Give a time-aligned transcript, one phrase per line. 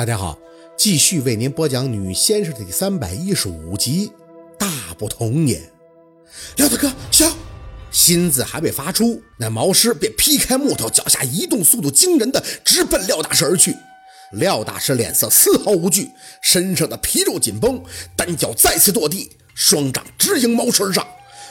[0.00, 0.38] 大家好，
[0.78, 4.08] 继续为您播讲《女先生》的第三百一十五集
[4.58, 5.60] 《大不同年》。
[6.56, 7.30] 廖大哥，行
[7.90, 13.76] 心字还未发出，那毛师便劈开木头，脚下移动速度惊人的直奔廖大师而去。
[14.32, 16.08] 廖大师脸色丝毫无惧，
[16.40, 17.84] 身上的皮肉紧绷，
[18.16, 21.06] 单脚再次跺地，双掌直迎毛师而上。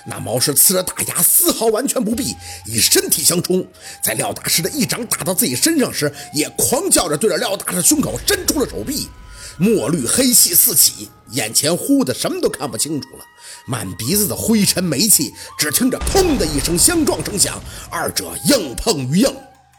[0.09, 2.35] 那毛师呲着大牙，丝毫完全不避，
[2.65, 3.65] 以身体相冲。
[4.01, 9.07] 在廖大师的一掌打到自己身上时，也狂叫着对着廖大师胸口伸出了手臂。
[9.59, 13.25] 墨绿黑气四起，眼前忽的什么都看不清楚了，
[13.67, 15.33] 满鼻子的灰尘煤气。
[15.57, 19.35] 只听着“砰”的一声相撞声响，二者硬碰于硬。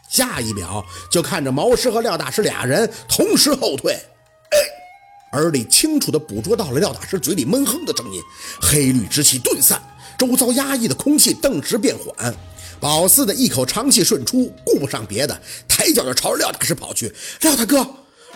[0.07, 3.99] 下一秒，就看着毛师和廖大师俩人同时后退。
[5.33, 8.21] 耳里清楚地捕捉到了廖大师嘴里闷哼的声音，
[8.61, 9.81] 黑绿之气顿散。
[10.21, 12.31] 周遭压抑的空气顿时变缓，
[12.79, 17.11] 宝四的一口长气顺出，顾不上别的，抬脚就朝着廖大师跑去。
[17.41, 17.83] 廖大哥，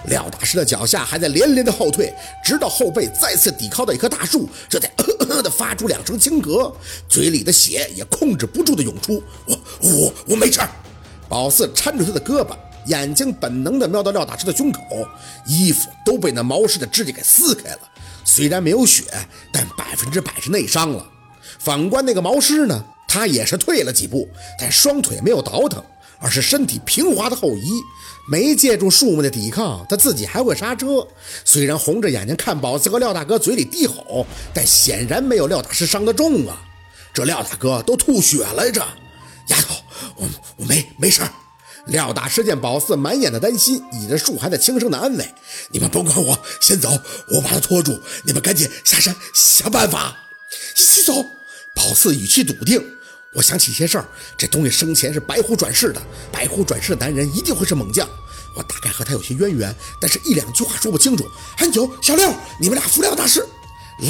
[0.05, 2.11] 廖大师的脚下还在连连的后退，
[2.43, 6.73] 直到后背再次抵靠到一棵大树，这才呃呃的发出两声轻咳，
[7.07, 9.21] 嘴里的血也控制不住的涌出。
[9.45, 10.59] 我我我没事。
[11.29, 12.57] 宝四搀住他的胳膊，
[12.87, 14.79] 眼睛本能的瞄到廖大师的胸口，
[15.45, 17.79] 衣服都被那毛氏的指甲给撕开了，
[18.23, 19.03] 虽然没有血，
[19.53, 21.11] 但百分之百是内伤了。
[21.59, 24.27] 反观那个毛师呢，他也是退了几步，
[24.59, 25.83] 但双腿没有倒腾，
[26.19, 27.69] 而是身体平滑的后移，
[28.29, 31.07] 没借助树木的抵抗，他自己还会刹车。
[31.43, 36.61] 虽然红着眼睛看宝四和廖大哥嘴里低吼，但显然没有廖大师伤得重啊！
[37.13, 38.81] 这廖大哥都吐血来着。
[39.47, 39.75] 丫头，
[40.17, 41.21] 我我没没事。
[41.87, 45.33] 廖大师见宝四满眼的担心，倚着树还在轻声的安慰
[45.71, 46.89] ：“你们甭管我，先走，
[47.29, 48.01] 我把他拖住。
[48.23, 50.17] 你们赶紧下山想办法。”
[50.75, 51.13] 一起走。
[51.75, 52.81] 宝四语气笃定，
[53.33, 54.05] 我想起一些事儿。
[54.37, 56.01] 这东西生前是白虎转世的，
[56.31, 58.09] 白虎转世的男人一定会是猛将。
[58.55, 61.29] 我大概和他有些渊源，但是一两句话说不清楚。
[61.57, 63.45] 安九、小六，你们俩扶廖大师。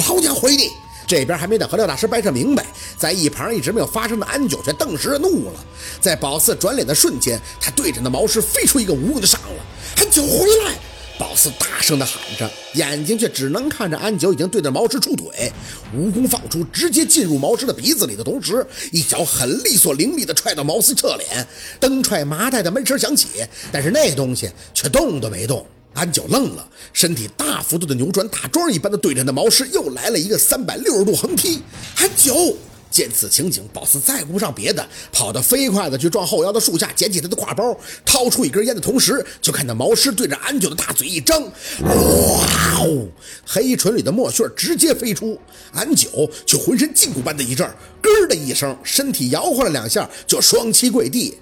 [0.08, 0.70] 老娘回你！
[1.08, 5.64] 这边还没等和廖大师掰扯明白，在一旁一直没有发声的安九却顿时怒了。
[6.00, 9.64] 在宝四转脸的瞬间，他对着那毛师飞出一个蜈蚣就上了。
[9.98, 10.74] 安九回来！
[11.18, 15.50] 宝四大声的喊着，眼睛却只能看着安九已经对着毛师出腿，
[15.94, 21.46] 蜈蚣放出，直接进入毛师的鼻子里的同时，一脚很利索凌厉的踹到毛四侧脸，
[21.80, 23.28] 蹬踹麻袋的闷声响起，
[23.72, 25.64] 但是那东西却动都没动。
[25.94, 31.62] 安九愣了，身体大幅度的扭转，打桩一般的对着那毛师又来了一个三百六十度横踢。
[31.96, 32.54] 安九。
[32.96, 41.50] 见此情景，宝四再顾不上别的，跑得飞快的去撞后腰的树下，捡起他的挎包，掏出一根烟的同时，就看到毛师对着安九的大嘴一张，哇
[42.80, 43.06] 哦！
[43.44, 45.38] 黑唇里的墨血直接飞出，
[45.74, 46.08] 安九
[46.46, 47.68] 却浑身筋骨般的一震，
[48.00, 51.36] 咯的一声，身体摇晃了两下，就双膝跪地。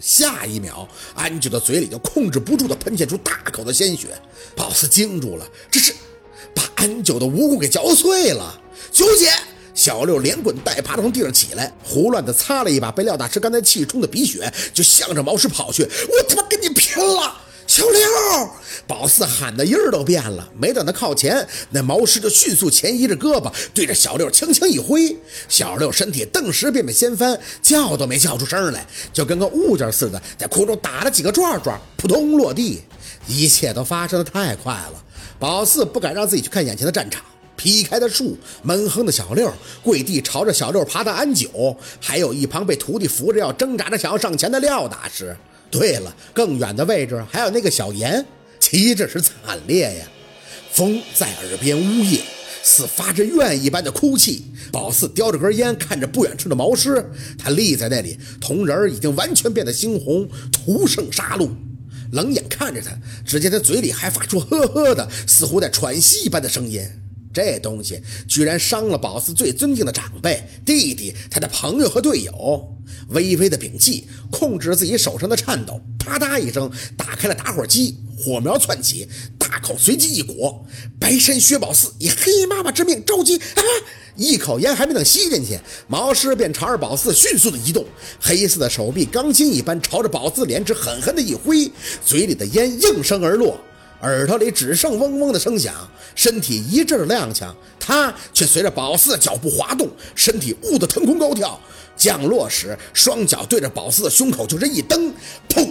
[0.00, 4.06] 下一秒，安九的嘴里就控制不住的喷溅出大口的鲜血。
[4.54, 5.92] 宝四惊住了，这是
[6.54, 8.60] 把安九的蜈蚣给嚼碎了。
[8.92, 9.32] 九姐。
[9.82, 15.82] 小六连滚带爬的从地上起来，胡乱的擦了一把被廖大师刚才气冲的鼻血，就向着毛师跑去。
[15.82, 17.36] 我他妈跟你拼了！
[17.66, 18.00] 小六，
[18.86, 20.48] 宝四喊的音儿都变了。
[20.56, 25.16] 没等他靠前，那毛师就迅速前移着胳膊，对着小六轻轻一挥。
[25.48, 32.82] 小六身体顿时便被掀翻，叫都没叫出声来，就跟个物件似的，在空中打了几个转转，扑通落地。
[33.26, 35.02] 一切都发生的太快了，
[35.40, 37.20] 宝四不敢让自己去看眼前的战场。
[37.62, 39.52] 劈开的树，闷哼的小六
[39.84, 45.36] 跪地朝着小六爬的安九，还有一旁被徒弟扶着要挣扎着想要上前的廖大师。
[45.70, 48.26] 对了，更远的位置还有那个小严，
[48.58, 50.06] 岂止是惨烈呀！
[50.72, 52.20] 风在耳边呜咽，
[52.64, 54.44] 似发着怨一般的哭泣。
[54.72, 57.08] 宝四叼着根烟，看着不远处的毛师，
[57.38, 61.48] 他立在那里，瞳仁已经完全变得猩红，徒剩杀戮。
[62.10, 62.90] 冷眼看着他，
[63.24, 66.82] 只见他嘴里还发出呵呵的，似乎在喘息一般的声音。
[67.32, 72.68] 这东西居然伤了宝四最尊敬的长辈弟弟，他的朋友和队友。
[73.08, 80.64] 微微的屏气，控制自己手上的颤抖，啪嗒一声打开了打火机，火苗窜起，大口随即一裹。
[80.98, 83.62] 白山薛宝四以黑妈妈之命召集啊！
[84.14, 85.58] 一口烟还没等吸进去，
[85.88, 87.84] 毛师便朝着宝四迅速的移动，
[88.20, 91.70] 黑色的手臂钢筋一般朝着宝四脸只狠狠的一挥，
[92.04, 93.58] 嘴里的烟应声而落。
[94.02, 95.74] 耳朵里只剩嗡嗡的声响，
[96.14, 101.58] 身体一阵踉跄，他却随着宝四的脚步滑动，身体兀的腾空高跳，
[101.96, 105.12] 降落时双脚对着宝四的胸口就是一蹬，
[105.48, 105.68] 砰！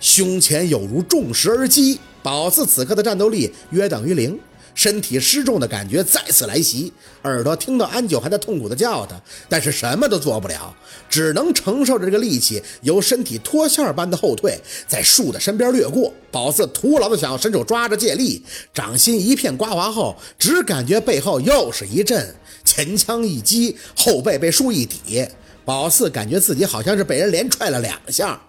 [0.00, 1.98] 胸前有如重石而击。
[2.22, 4.38] 宝四此刻的战斗力约等于零，
[4.74, 6.92] 身体失重的感觉再次来袭，
[7.22, 10.74] 耳朵听到安九还在痛苦的叫他，但是什么都做不了，
[11.08, 14.58] 只能承受着这个力气，由身体脱线般的后退，
[14.88, 16.12] 在树的身边掠过。
[16.30, 18.42] 宝四徒劳的想要伸手抓着借力，
[18.72, 22.34] 掌心一片刮滑后，只感觉背后又是一阵
[22.64, 25.26] 前枪一击，后背被树一抵，
[25.64, 28.40] 宝四感觉自己好像是被人连踹了两下，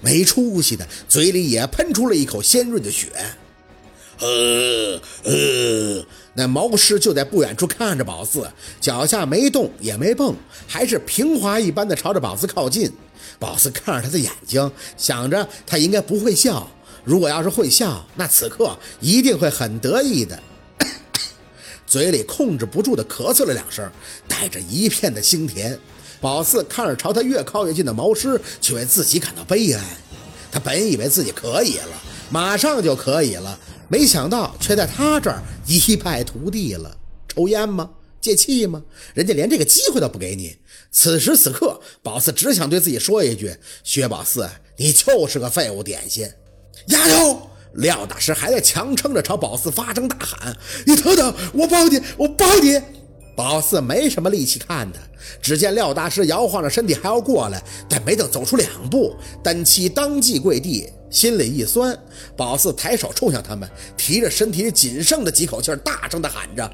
[0.00, 3.06] 没出息的嘴里也喷出了一口鲜润的血。
[4.22, 8.48] 呃呃，那毛师就在不远处看着宝四，
[8.80, 10.36] 脚下没动也没蹦，
[10.68, 12.92] 还是平滑一般的朝着宝四靠近。
[13.40, 16.70] 宝四看着他的眼睛，想着他应该不会笑。
[17.02, 20.40] 如果要是会笑，那此刻一定会很得意的。
[21.84, 23.90] 嘴里控制不住的咳嗽了两声，
[24.28, 25.76] 带着一片的腥甜。
[26.20, 29.82] 宝四看着朝他越靠越近的毛师，却为自己感到悲哀。
[30.52, 33.58] 他本以为自己可以了，马上就可以了。
[33.92, 36.96] 没想到，却在他这儿一败涂地了。
[37.28, 37.90] 抽烟吗？
[38.22, 38.82] 借气吗？
[39.12, 40.56] 人家连这个机会都不给你。
[40.90, 43.54] 此时此刻，宝四只想对自己说一句
[43.84, 44.48] ：“薛宝四，
[44.78, 46.26] 你就是个废物点心。”
[46.88, 47.50] 丫头！
[47.74, 50.56] 廖大师还在强撑着朝宝四发声大喊
[50.86, 52.80] ：“你等等，我帮你，我帮你！”
[53.34, 55.00] 宝四没什么力气看他，
[55.40, 60.90] 只见廖大师摇晃着身体还要过来，但没等走出两步，丹七当即跪地。
[61.10, 61.94] 心里一酸，
[62.34, 63.68] 宝四抬手冲向他们，
[63.98, 66.66] 提着身体仅剩的几口气，大声地喊着：“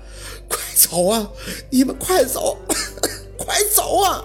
[0.48, 1.28] 快走啊！
[1.70, 2.56] 你们快走，
[3.36, 4.24] 快走啊！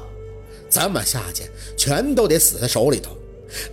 [0.69, 3.17] 咱们下去全都得死在手里头。”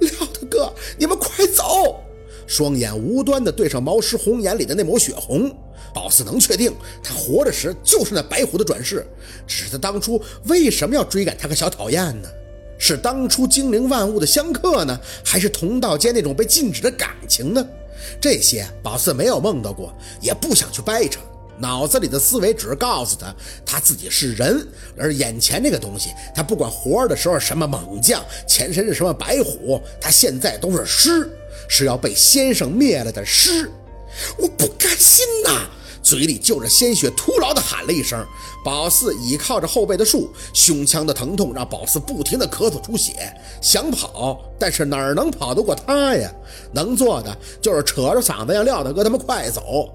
[0.00, 2.00] 廖大哥，你们快走！
[2.46, 5.54] 双眼无端地对上毛师红眼里的那抹血红，
[5.92, 6.72] 宝四能确定
[7.02, 9.06] 他活着时就是那白虎的转世，
[9.46, 12.28] 只是他当初为什么要追赶他个小讨厌呢？
[12.78, 17.66] 是当初精灵万物的相克呢，还是同道间那种被禁止的感情呢？
[18.18, 21.20] 这些宝四没有梦到过，也不想去掰扯。
[21.58, 23.34] 脑子里的思维只是告诉他，
[23.66, 24.66] 他自己是人，
[24.96, 31.30] 而眼前这个东西，他不管活着的时候什么猛将，前身是什么白虎，他现在都是尸，
[31.68, 33.70] 是要被先生灭了的尸。
[34.38, 35.68] 我不甘心呐！
[36.02, 38.24] 嘴里就着鲜血，徒劳地喊了一声。
[38.64, 43.12] 宝四倚靠着后背的树，胸腔的疼痛让宝四不停地咳嗽出血，
[43.62, 46.30] 想跑，但是哪儿能跑得过他呀？
[46.72, 49.94] 能做的就是扯着嗓子让廖大哥他们快走。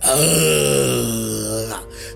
[0.00, 1.68] 呃，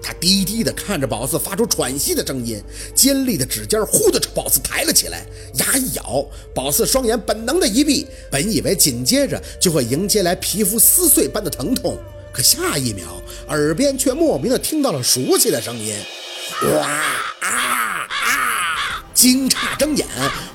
[0.02, 2.62] 他低低地看着宝四，发出喘息的声音，
[2.94, 5.24] 尖利的指尖忽地朝宝四抬了起来，
[5.54, 11.96] 牙一咬，宝四双眼本能的一闭，本以为紧接着就会迎接来皮肤撕碎般的疼痛。
[12.34, 15.94] 可下一秒，耳边却莫名的听到了熟悉的声音，
[16.74, 16.88] 哇
[17.40, 19.04] 啊啊！
[19.14, 20.04] 惊诧睁眼，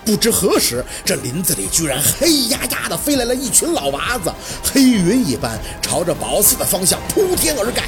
[0.03, 4.29] 不知何时，这林子里居然黑压压的飞来了一群老娃子，
[4.73, 7.83] 黑云一般朝着宝四的方向铺天而盖。